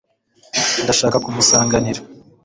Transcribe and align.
ndashaka 0.83 1.17
kumusanganira 1.23 2.01